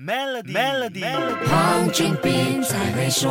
[0.00, 1.02] Melody，Melody，
[1.50, 3.28] 黄俊斌才会说。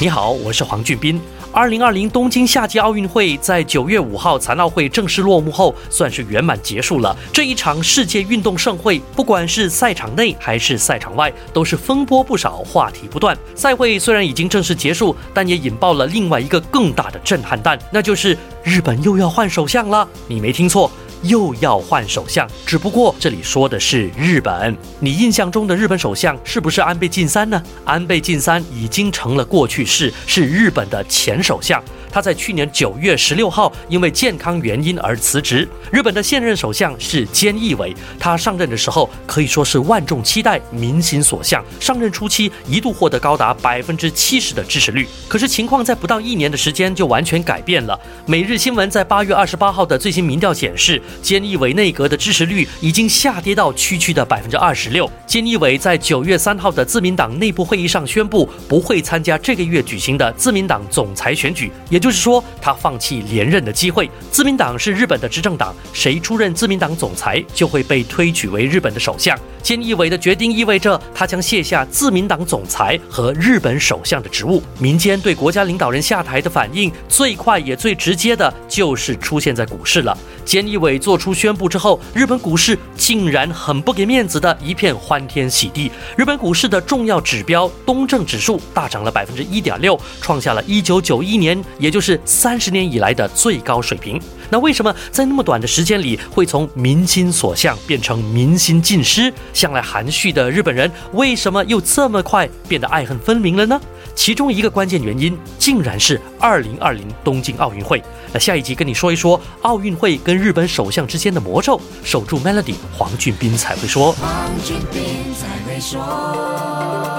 [0.00, 1.20] 你好，我是黄俊斌。
[1.52, 7.14] 二零二零东京夏季奥运会在九月五号残奥会正式落幕后，算是圆满结束了。
[7.30, 13.36] 这一场世界运动盛会，不管是赛场内还是赛场外，都是风波不少，话题不断。
[13.54, 20.08] 赛会虽然已经正式结束，但也引爆了另外一个更大的震撼弹，那就是日本又要换首相了。
[20.26, 20.90] 你没听错。
[21.22, 24.76] 又要换首相，只不过这里说的是日本。
[25.00, 27.62] 你印象中的日本首相是不是安倍晋三呢？
[27.84, 31.82] 安倍晋三已经成了过去式，是日本的前首相。
[32.10, 35.68] 他在去年九月十六号因为健康原因而辞职。
[35.90, 41.64] 日本的现任首相是菅义伟，他上任的时候可以说是万众期待、民心所向。
[41.80, 47.98] 上任初期一度获得高达百分之七十的支持率，可是情况在不到一年的时间就完全改变了。
[48.26, 55.10] 每日新闻在八月二十八号的最新民调显示，菅义伟内阁的支持率已经下跌到区区的百分之二十六。
[55.26, 64.08] 菅义伟在九月三号的自民党内部会议上宣布，不会参加这个月举行的自民党总裁选举，也就是说，他放弃连任的机会。
[64.30, 69.36] 自民党是日本的执政党，谁出任自民党总裁，就会被推举为日本的首相。
[69.64, 74.62] 菅义伟的决定意味着他将卸下自民党总裁和日本首相的职务。
[74.78, 80.16] 民间对国家领导人下台的反应最快也最直接的就是出现在股市了。
[80.46, 85.90] 菅义伟做出宣布之后，日本股市竟然很不给面子的一片欢天喜地。
[86.16, 91.48] 日本股市的重要指标东证指数大涨了百分之一点六，创下了一九九一年。
[91.88, 94.20] 也就是三十年以来的最高水平。
[94.50, 99.32] 那为什么在那么短的时间里会从民心所向变成民心尽失？
[99.54, 103.80] 向来含蓄的日本人为什么又这么快变得爱恨分明了呢？
[104.14, 108.02] 其中一个关键原因，竟然是二零二零东京奥运会。
[108.34, 111.80] 那下一集跟你说一说奥运会跟日本首相之间的魔咒。
[112.04, 114.12] 守住 Melody，黄俊斌才会说。
[114.12, 117.17] 黄俊斌才会说。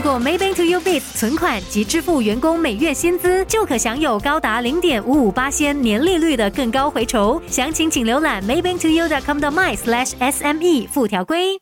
[0.00, 7.40] 透过 Maybank to You Bit 存款及支付员工每月薪资，就可享有高达零点五五八仙年利率的更高回酬。
[7.46, 11.60] 详情请浏览 Maybank to You dot com 的 my slash SME 附条规。